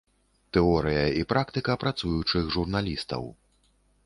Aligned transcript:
Тэорыя 0.55 1.03
і 1.19 1.21
практыка 1.33 1.75
працуючых 1.83 2.43
журналістаў. 2.57 3.23